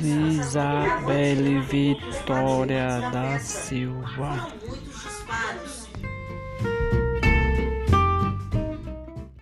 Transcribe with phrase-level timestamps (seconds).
[0.00, 4.48] Isabelle Vitória da Silva.